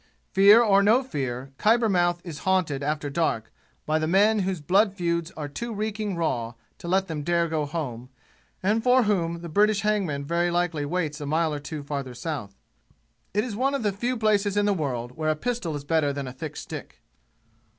[0.31, 3.53] Fear or no fear, Khyber mouth is haunted after dark
[3.85, 7.67] by the men whose blood feuds are too reeking raw to let them dare go
[7.67, 8.09] home
[8.63, 12.55] and for whom the British hangman very likely waits a mile or two farther south.
[13.35, 16.11] It is one of the few places in the world where a pistol is better
[16.11, 17.03] than a thick stick.